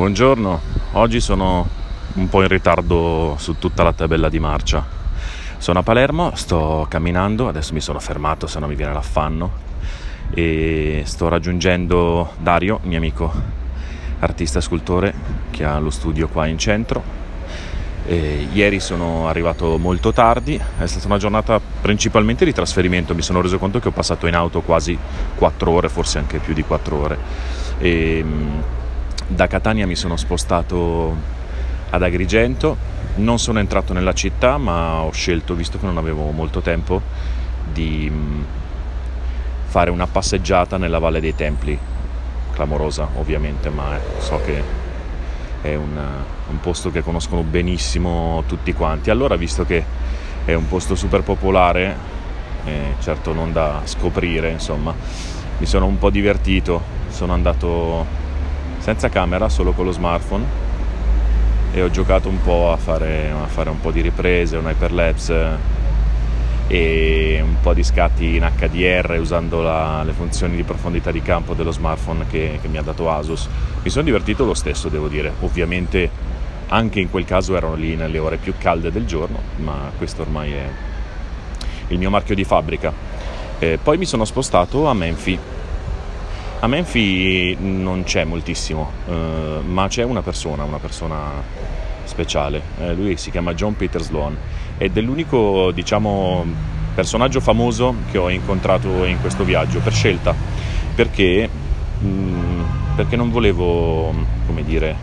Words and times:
Buongiorno, 0.00 0.60
oggi 0.92 1.20
sono 1.20 1.68
un 2.14 2.28
po' 2.30 2.40
in 2.40 2.48
ritardo 2.48 3.34
su 3.36 3.58
tutta 3.58 3.82
la 3.82 3.92
tabella 3.92 4.30
di 4.30 4.38
marcia. 4.38 4.82
Sono 5.58 5.80
a 5.80 5.82
Palermo, 5.82 6.34
sto 6.36 6.86
camminando, 6.88 7.48
adesso 7.48 7.74
mi 7.74 7.82
sono 7.82 7.98
fermato 7.98 8.46
se 8.46 8.58
no 8.60 8.66
mi 8.66 8.76
viene 8.76 8.94
l'affanno 8.94 9.52
e 10.30 11.02
sto 11.04 11.28
raggiungendo 11.28 12.32
Dario, 12.38 12.80
mio 12.84 12.96
amico 12.96 13.30
artista 14.20 14.62
scultore 14.62 15.12
che 15.50 15.66
ha 15.66 15.78
lo 15.78 15.90
studio 15.90 16.28
qua 16.28 16.46
in 16.46 16.56
centro. 16.56 17.02
E 18.06 18.48
ieri 18.54 18.80
sono 18.80 19.28
arrivato 19.28 19.76
molto 19.76 20.14
tardi, 20.14 20.58
è 20.78 20.86
stata 20.86 21.08
una 21.08 21.18
giornata 21.18 21.60
principalmente 21.60 22.46
di 22.46 22.54
trasferimento, 22.54 23.14
mi 23.14 23.20
sono 23.20 23.42
reso 23.42 23.58
conto 23.58 23.80
che 23.80 23.88
ho 23.88 23.92
passato 23.92 24.26
in 24.26 24.34
auto 24.34 24.62
quasi 24.62 24.96
4 25.34 25.70
ore, 25.70 25.90
forse 25.90 26.16
anche 26.16 26.38
più 26.38 26.54
di 26.54 26.62
4 26.62 26.96
ore. 26.96 27.18
E, 27.76 28.24
da 29.30 29.46
Catania 29.46 29.86
mi 29.86 29.94
sono 29.94 30.16
spostato 30.16 31.14
ad 31.90 32.02
Agrigento, 32.02 32.76
non 33.16 33.38
sono 33.38 33.60
entrato 33.60 33.92
nella 33.92 34.12
città 34.12 34.58
ma 34.58 35.02
ho 35.02 35.12
scelto, 35.12 35.54
visto 35.54 35.78
che 35.78 35.86
non 35.86 35.98
avevo 35.98 36.30
molto 36.32 36.60
tempo, 36.60 37.00
di 37.72 38.10
mm, 38.10 38.42
fare 39.66 39.90
una 39.90 40.08
passeggiata 40.08 40.78
nella 40.78 40.98
Valle 40.98 41.20
dei 41.20 41.34
Templi, 41.36 41.78
clamorosa 42.52 43.08
ovviamente, 43.14 43.70
ma 43.70 43.98
so 44.18 44.40
che 44.44 44.62
è 45.62 45.74
un, 45.76 45.96
un 46.48 46.60
posto 46.60 46.90
che 46.90 47.02
conoscono 47.02 47.42
benissimo 47.42 48.42
tutti 48.48 48.72
quanti. 48.72 49.10
Allora, 49.10 49.36
visto 49.36 49.64
che 49.64 49.84
è 50.44 50.54
un 50.54 50.66
posto 50.66 50.96
super 50.96 51.22
popolare, 51.22 51.96
eh, 52.64 52.94
certo 52.98 53.32
non 53.32 53.52
da 53.52 53.82
scoprire, 53.84 54.50
insomma, 54.50 54.92
mi 55.58 55.66
sono 55.66 55.86
un 55.86 55.98
po' 55.98 56.10
divertito, 56.10 56.82
sono 57.10 57.32
andato 57.32 58.19
senza 58.80 59.08
camera, 59.08 59.48
solo 59.48 59.72
con 59.72 59.84
lo 59.84 59.92
smartphone 59.92 60.68
e 61.72 61.82
ho 61.82 61.90
giocato 61.90 62.28
un 62.28 62.42
po' 62.42 62.72
a 62.72 62.76
fare, 62.76 63.30
a 63.30 63.46
fare 63.46 63.70
un 63.70 63.80
po' 63.80 63.92
di 63.92 64.00
riprese, 64.00 64.56
un 64.56 64.66
hyperlapse 64.66 65.78
e 66.66 67.40
un 67.42 67.56
po' 67.60 67.74
di 67.74 67.82
scatti 67.82 68.36
in 68.36 68.48
HDR 68.56 69.18
usando 69.20 69.62
la, 69.62 70.02
le 70.02 70.12
funzioni 70.12 70.56
di 70.56 70.62
profondità 70.62 71.10
di 71.10 71.22
campo 71.22 71.54
dello 71.54 71.70
smartphone 71.70 72.26
che, 72.28 72.58
che 72.60 72.68
mi 72.68 72.76
ha 72.76 72.82
dato 72.82 73.10
Asus. 73.10 73.48
Mi 73.82 73.90
sono 73.90 74.04
divertito 74.04 74.44
lo 74.44 74.54
stesso, 74.54 74.88
devo 74.88 75.08
dire. 75.08 75.32
Ovviamente 75.40 76.10
anche 76.68 77.00
in 77.00 77.10
quel 77.10 77.24
caso 77.24 77.56
erano 77.56 77.74
lì 77.74 77.94
nelle 77.96 78.18
ore 78.18 78.36
più 78.36 78.54
calde 78.58 78.90
del 78.90 79.06
giorno, 79.06 79.38
ma 79.56 79.90
questo 79.96 80.22
ormai 80.22 80.52
è 80.52 80.68
il 81.88 81.98
mio 81.98 82.10
marchio 82.10 82.34
di 82.34 82.44
fabbrica. 82.44 82.92
Eh, 83.58 83.78
poi 83.80 83.98
mi 83.98 84.06
sono 84.06 84.24
spostato 84.24 84.88
a 84.88 84.94
Menfi 84.94 85.38
a 86.62 86.66
Menfi 86.66 87.56
non 87.58 88.02
c'è 88.04 88.24
moltissimo, 88.24 88.90
eh, 89.08 89.60
ma 89.64 89.88
c'è 89.88 90.04
una 90.04 90.20
persona, 90.20 90.62
una 90.62 90.78
persona 90.78 91.42
speciale. 92.04 92.60
Eh, 92.78 92.92
lui 92.92 93.16
si 93.16 93.30
chiama 93.30 93.54
John 93.54 93.76
Peter 93.76 94.02
Sloan 94.02 94.36
ed 94.76 94.94
è 94.94 95.00
l'unico, 95.00 95.70
diciamo, 95.72 96.44
personaggio 96.94 97.40
famoso 97.40 97.94
che 98.10 98.18
ho 98.18 98.28
incontrato 98.28 99.06
in 99.06 99.18
questo 99.22 99.42
viaggio 99.42 99.78
per 99.78 99.94
scelta, 99.94 100.34
perché, 100.94 101.48
mh, 101.98 102.06
mm, 102.06 102.62
perché 102.94 103.16
non 103.16 103.30
volevo, 103.30 104.12
come 104.46 104.62
dire, 104.62 104.94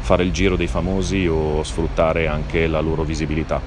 fare 0.00 0.24
il 0.24 0.30
giro 0.30 0.56
dei 0.56 0.66
famosi 0.66 1.26
o 1.26 1.62
sfruttare 1.62 2.26
anche 2.26 2.66
la 2.66 2.80
loro 2.80 3.02
visibilità. 3.02 3.62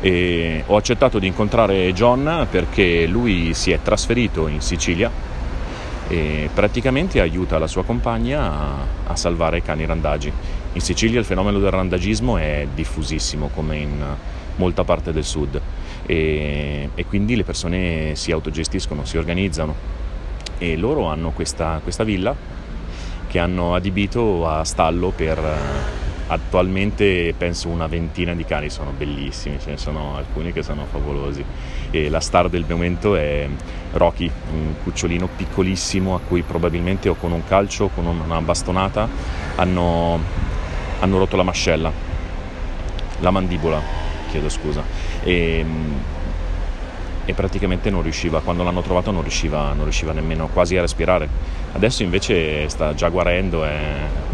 E 0.00 0.64
ho 0.66 0.76
accettato 0.76 1.18
di 1.18 1.26
incontrare 1.26 1.92
John 1.92 2.46
perché 2.50 3.06
lui 3.06 3.52
si 3.52 3.72
è 3.72 3.80
trasferito 3.82 4.48
in 4.48 4.62
Sicilia 4.62 5.32
e 6.08 6.48
praticamente 6.52 7.20
aiuta 7.20 7.58
la 7.58 7.66
sua 7.66 7.84
compagna 7.84 8.40
a, 8.40 8.76
a 9.06 9.16
salvare 9.16 9.58
i 9.58 9.62
cani 9.62 9.86
randagi. 9.86 10.32
In 10.72 10.80
Sicilia 10.80 11.18
il 11.18 11.24
fenomeno 11.24 11.58
del 11.58 11.70
randagismo 11.70 12.36
è 12.36 12.66
diffusissimo 12.72 13.48
come 13.54 13.76
in 13.76 14.04
molta 14.56 14.84
parte 14.84 15.12
del 15.12 15.24
sud 15.24 15.60
e, 16.06 16.90
e 16.94 17.06
quindi 17.06 17.36
le 17.36 17.44
persone 17.44 18.14
si 18.14 18.32
autogestiscono, 18.32 19.04
si 19.04 19.16
organizzano 19.16 19.74
e 20.58 20.76
loro 20.76 21.06
hanno 21.06 21.30
questa, 21.30 21.80
questa 21.82 22.04
villa 22.04 22.34
che 23.26 23.38
hanno 23.38 23.74
adibito 23.74 24.48
a 24.48 24.64
stallo 24.64 25.10
per 25.10 26.03
attualmente 26.26 27.34
penso 27.36 27.68
una 27.68 27.86
ventina 27.86 28.34
di 28.34 28.44
cani, 28.44 28.70
sono 28.70 28.92
bellissimi, 28.96 29.58
ce 29.60 29.70
ne 29.70 29.76
sono 29.76 30.16
alcuni 30.16 30.52
che 30.52 30.62
sono 30.62 30.86
favolosi 30.90 31.44
e 31.90 32.08
la 32.08 32.20
star 32.20 32.48
del 32.48 32.64
momento 32.68 33.14
è 33.14 33.46
Rocky, 33.92 34.30
un 34.52 34.74
cucciolino 34.82 35.28
piccolissimo 35.36 36.14
a 36.14 36.20
cui 36.20 36.42
probabilmente 36.42 37.08
o 37.08 37.14
con 37.14 37.32
un 37.32 37.44
calcio 37.44 37.84
o 37.84 37.90
con 37.94 38.06
una 38.06 38.40
bastonata 38.40 39.08
hanno, 39.56 40.18
hanno 41.00 41.18
rotto 41.18 41.36
la 41.36 41.42
mascella, 41.42 41.92
la 43.20 43.30
mandibola, 43.30 43.80
chiedo 44.30 44.48
scusa, 44.48 44.82
e, 45.22 45.64
e 47.26 47.32
praticamente 47.34 47.90
non 47.90 48.02
riusciva, 48.02 48.40
quando 48.40 48.64
l'hanno 48.64 48.82
trovato 48.82 49.10
non 49.10 49.22
riusciva, 49.22 49.72
non 49.72 49.84
riusciva 49.84 50.12
nemmeno 50.12 50.48
quasi 50.48 50.76
a 50.76 50.80
respirare. 50.80 51.28
Adesso 51.72 52.02
invece 52.02 52.68
sta 52.68 52.94
già 52.94 53.08
guarendo 53.08 53.64
e 53.64 54.32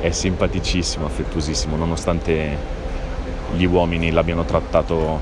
è 0.00 0.10
simpaticissimo, 0.10 1.06
affettuosissimo, 1.06 1.76
nonostante 1.76 2.56
gli 3.54 3.64
uomini 3.64 4.10
l'abbiano 4.10 4.44
trattato 4.44 5.20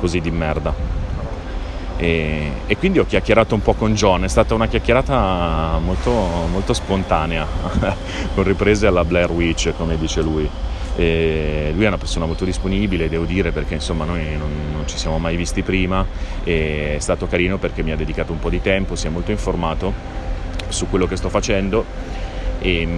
così 0.00 0.20
di 0.20 0.30
merda. 0.30 0.94
E, 1.98 2.50
e, 2.66 2.76
quindi 2.76 2.98
ho 2.98 3.06
chiacchierato 3.06 3.54
un 3.54 3.62
po' 3.62 3.72
con 3.72 3.94
John, 3.94 4.24
è 4.24 4.28
stata 4.28 4.54
una 4.54 4.66
chiacchierata 4.66 5.78
molto, 5.82 6.10
molto 6.50 6.74
spontanea, 6.74 7.46
con 8.34 8.44
riprese 8.44 8.86
alla 8.86 9.04
Blair 9.04 9.30
Witch, 9.30 9.72
come 9.76 9.96
dice 9.96 10.20
lui. 10.20 10.48
E 10.98 11.72
lui 11.74 11.84
è 11.84 11.88
una 11.88 11.98
persona 11.98 12.24
molto 12.24 12.44
disponibile, 12.44 13.08
devo 13.08 13.24
dire, 13.24 13.50
perché 13.50 13.74
insomma 13.74 14.04
noi 14.04 14.24
non, 14.36 14.50
non, 14.72 14.86
ci 14.86 14.96
siamo 14.96 15.18
mai 15.18 15.36
visti 15.36 15.62
prima 15.62 16.06
è 16.42 16.96
stato 17.00 17.26
carino 17.26 17.58
perché 17.58 17.82
mi 17.82 17.92
ha 17.92 17.96
dedicato 17.96 18.32
un 18.32 18.38
po' 18.38 18.48
di 18.48 18.62
tempo, 18.62 18.94
si 18.94 19.06
è 19.06 19.10
molto 19.10 19.30
informato 19.30 19.92
su 20.68 20.88
quello 20.88 21.06
che 21.06 21.16
sto 21.16 21.28
facendo 21.28 21.84
e 22.66 22.88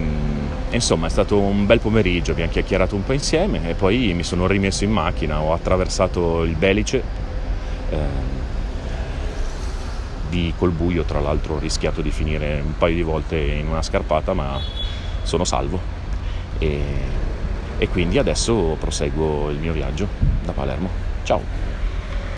insomma 0.71 1.05
è 1.05 1.09
stato 1.11 1.37
un 1.37 1.67
bel 1.67 1.79
pomeriggio, 1.79 2.31
abbiamo 2.31 2.49
chiacchierato 2.49 2.95
un 2.95 3.03
po' 3.03 3.13
insieme 3.13 3.69
e 3.69 3.75
poi 3.75 4.13
mi 4.15 4.23
sono 4.23 4.47
rimesso 4.47 4.83
in 4.83 4.91
macchina, 4.91 5.41
ho 5.41 5.53
attraversato 5.53 6.43
il 6.43 6.55
Belice. 6.55 7.03
Eh, 7.91 8.37
di 10.29 10.53
col 10.55 10.71
buio, 10.71 11.03
tra 11.05 11.19
l'altro 11.19 11.55
ho 11.55 11.59
rischiato 11.59 12.01
di 12.01 12.11
finire 12.11 12.61
un 12.63 12.77
paio 12.77 12.93
di 12.93 13.01
volte 13.01 13.37
in 13.37 13.67
una 13.67 13.81
scarpata, 13.81 14.33
ma 14.33 14.59
sono 15.23 15.43
salvo. 15.43 15.79
E, 16.59 16.81
e 17.79 17.87
quindi 17.87 18.19
adesso 18.19 18.75
proseguo 18.79 19.49
il 19.49 19.57
mio 19.57 19.73
viaggio 19.73 20.07
da 20.43 20.51
Palermo. 20.51 20.89
Ciao! 21.23 21.68